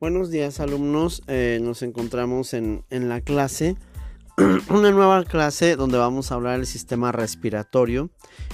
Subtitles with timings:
[0.00, 3.76] Buenos días alumnos, eh, nos encontramos en, la clase,
[4.70, 8.08] una nueva clase donde vamos a hablar del sistema respiratorio.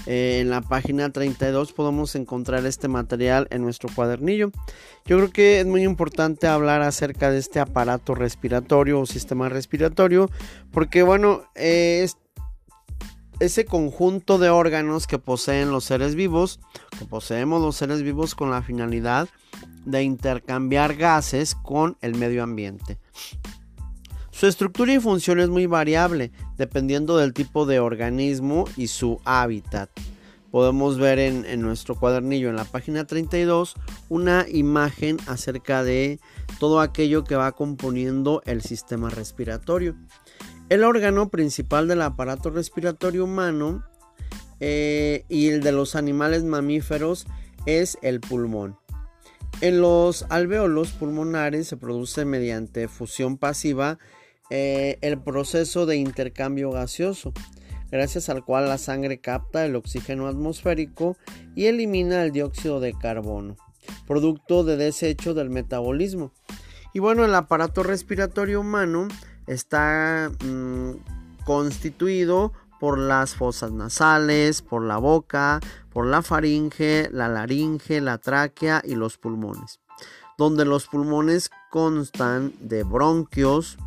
[0.06, 4.50] Eh, en la página 32 podemos encontrar este material en nuestro cuadernillo.
[5.04, 10.28] Yo creo que es muy importante hablar acerca de este aparato respiratorio o sistema respiratorio
[10.72, 12.08] porque bueno, eh,
[13.40, 16.60] ese conjunto de órganos que poseen los seres vivos,
[16.98, 19.28] que poseemos los seres vivos con la finalidad
[19.84, 22.98] de intercambiar gases con el medio ambiente.
[24.30, 29.88] Su estructura y función es muy variable dependiendo del tipo de organismo y su hábitat.
[30.50, 33.74] Podemos ver en, nuestro cuadernillo en la página 32
[34.08, 36.20] una imagen acerca de
[36.58, 39.96] todo aquello que va componiendo el sistema respiratorio.
[40.68, 43.84] El órgano principal del aparato respiratorio humano
[44.58, 47.26] eh, y el de los animales mamíferos
[47.66, 48.76] es el pulmón.
[49.60, 53.98] En los alveolos pulmonares se produce mediante fusión pasiva
[54.50, 57.32] eh, el proceso de intercambio gaseoso,
[57.92, 61.16] gracias al cual la sangre capta el oxígeno atmosférico
[61.54, 63.56] y elimina el dióxido de carbono,
[64.08, 66.32] producto de desecho del metabolismo.
[66.92, 69.06] Y bueno, el aparato respiratorio humano
[69.46, 75.60] está mm, constituido por las fosas nasales, por la boca,
[75.92, 79.80] por la faringe, la laringe, la tráquea y los pulmones,
[80.36, 83.78] donde los pulmones constan de bronquios,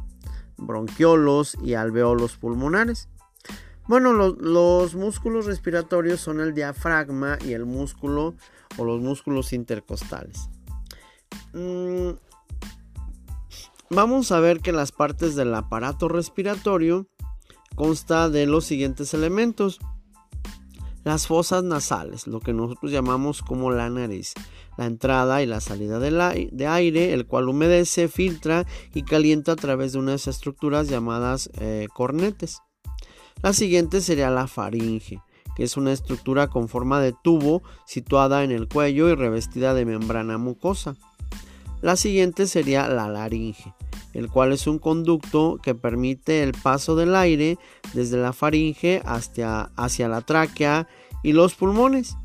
[0.57, 3.09] bronquiolos y alveolos pulmonares.
[3.87, 8.35] Bueno, los músculos respiratorios son el diafragma y el músculo
[8.77, 10.49] o los músculos intercostales.
[11.53, 12.11] Mm,
[13.89, 17.07] vamos a ver que las partes del aparato respiratorio
[17.75, 19.79] consta de los siguientes elementos.
[21.03, 24.33] Las fosas nasales, lo que nosotros llamamos como la nariz,
[24.77, 29.93] la entrada y la salida de aire, el cual humedece, filtra y calienta a través
[29.93, 32.59] de unas estructuras llamadas eh, cornetes.
[33.41, 35.21] La siguiente sería la faringe,
[35.55, 39.85] que es una estructura con forma de tubo situada en el cuello y revestida de
[39.85, 40.95] membrana mucosa.
[41.81, 43.73] La siguiente sería la laringe,
[44.13, 47.57] el cual es un conducto que permite el paso del aire
[47.93, 50.87] desde la faringe hacia, hacia la tráquea
[51.23, 52.17] y los pulmones.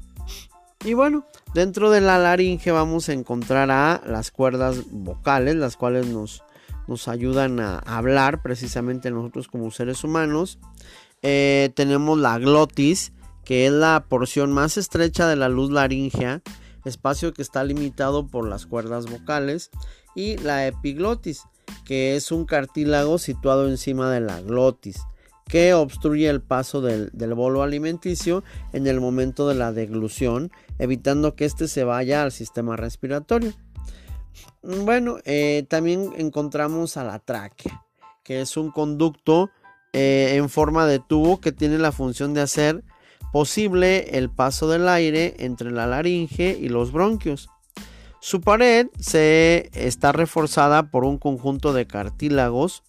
[0.85, 6.07] Y bueno, dentro de la laringe vamos a encontrar a las cuerdas vocales, las cuales
[6.07, 6.43] nos,
[6.87, 10.59] nos ayudan a hablar precisamente nosotros como seres humanos.
[11.23, 13.13] Eh, tenemos la glotis,
[13.45, 16.43] que es la porción más estrecha de la luz laringea,
[16.85, 19.71] espacio que está limitado por las cuerdas vocales.
[20.15, 21.43] Y la epiglotis,
[21.85, 25.01] que es un cartílago situado encima de la glotis,
[25.49, 31.45] que obstruye el paso del, bolo alimenticio en el momento de la deglución, evitando que
[31.45, 33.53] éste se vaya al sistema respiratorio.
[34.63, 37.85] Bueno, eh, también encontramos a la tráquea,
[38.23, 39.51] que es un conducto
[39.93, 42.83] eh, en forma de tubo que tiene la función de hacer
[43.35, 47.51] posible el paso del aire entre la laringe y los bronquios.
[48.21, 52.85] Su pared se está reforzada por un conjunto de cartílagos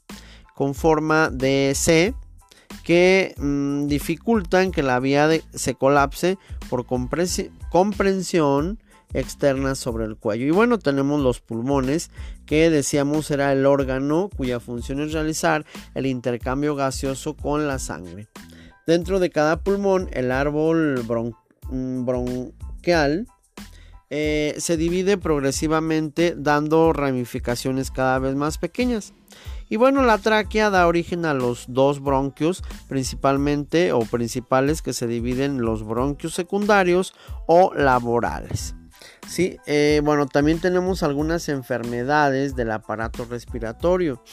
[0.53, 2.13] con forma de C
[2.83, 6.37] que mm, dificultan que la vía se colapse
[6.69, 8.77] por comprensión
[9.15, 10.45] externa sobre el cuello.
[10.45, 12.11] Y bueno, tenemos los pulmones,
[12.45, 18.27] que decíamos era el órgano cuya función es realizar el intercambio gaseoso con la sangre.
[18.85, 21.03] Dentro de cada pulmón, el árbol
[21.69, 23.27] mm, bronquial
[24.11, 29.13] eh, se divide progresivamente dando ramificaciones cada vez más pequeñas.
[29.67, 35.07] Y bueno, la tráquea da origen a los dos bronquios principalmente o principales que se
[35.07, 37.15] dividen en los bronquios secundarios
[37.47, 38.75] o laborales.
[39.27, 44.23] Sí, eh, bueno, también tenemos algunas enfermedades del aparato respiratorio.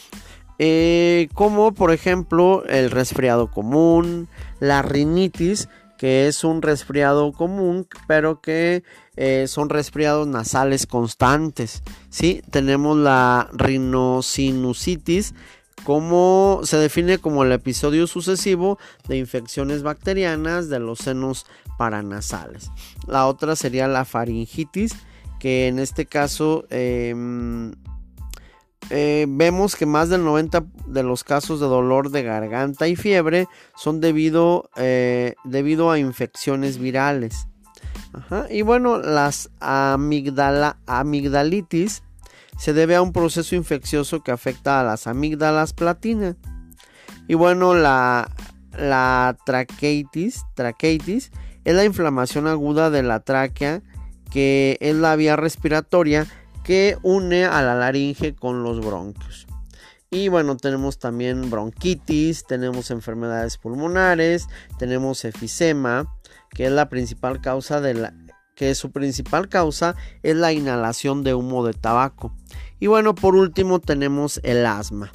[0.59, 4.27] Eh, como por ejemplo el resfriado común,
[4.59, 8.83] la rinitis, que es un resfriado común, pero que
[9.15, 11.81] eh, son resfriados nasales constantes.
[12.09, 12.41] ¿sí?
[12.51, 15.33] Tenemos la rinosinusitis,
[15.83, 21.45] como se define como el episodio sucesivo de infecciones bacterianas de los senos
[21.77, 22.71] paranasales.
[23.07, 24.95] La otra sería la faringitis,
[25.39, 27.73] que en este caso em,
[28.89, 33.47] eh, vemos que más del 90 de los casos de dolor de garganta y fiebre
[33.75, 37.47] son debido, eh, debido a infecciones virales.
[38.51, 42.03] Y bueno, las amigdala, amigdalitis
[42.57, 46.35] se debe a un proceso infeccioso que afecta a las amígdalas platina.
[47.27, 48.29] Y bueno, la,
[48.77, 51.31] la traqueitis, traqueitis
[51.63, 53.81] es la inflamación aguda de la tráquea,
[54.31, 56.27] que es la vía respiratoria
[56.63, 59.47] que une a la laringe con los bronquios.
[60.09, 66.07] Y bueno, tenemos también bronquitis, tenemos enfermedades pulmonares, tenemos efisema,
[66.51, 68.13] que es la principal causa de la
[68.55, 72.35] que su principal causa es la inhalación de humo de tabaco.
[72.79, 75.11] Y bueno, por último tenemos el asma.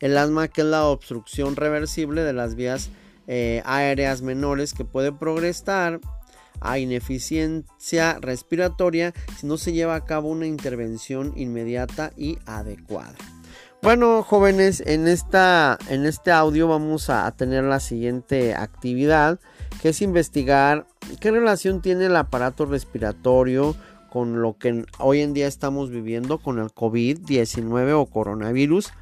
[0.00, 2.90] El asma que es la obstrucción reversible de las vías
[3.26, 6.00] eh, aéreas menores que puede progresar
[6.60, 13.14] a ineficiencia respiratoria si no se lleva a cabo una intervención inmediata y adecuada.
[13.82, 19.40] Bueno, jóvenes, en, esta, en este audio vamos a tener la siguiente actividad,
[19.80, 20.86] que es investigar
[21.18, 23.74] qué relación tiene el aparato respiratorio
[24.10, 28.92] con lo que hoy en día estamos viviendo con el COVID-19 o coronavirus.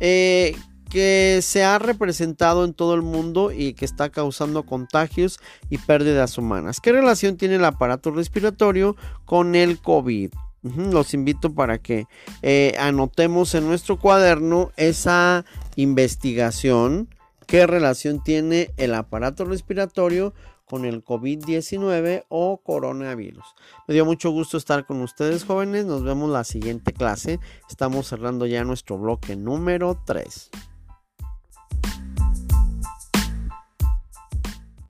[0.00, 0.56] Eh,
[0.88, 5.40] que se ha representado en todo el mundo y que está causando contagios
[5.70, 6.80] y pérdidas humanas.
[6.80, 10.32] ¿Qué relación tiene el aparato respiratorio con el COVID?
[10.62, 12.06] Los invito para que
[12.42, 15.44] eh, anotemos en nuestro cuaderno esa
[15.76, 17.08] investigación.
[17.46, 20.34] ¿Qué relación tiene el aparato respiratorio
[20.68, 23.44] con el COVID-19 o coronavirus.
[23.86, 25.86] Me dio mucho gusto estar con ustedes jóvenes.
[25.86, 27.40] Nos vemos la siguiente clase.
[27.68, 30.50] Estamos cerrando ya nuestro bloque número 3.